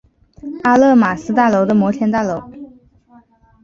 [0.63, 2.49] 阿勒玛斯大楼的摩天大楼。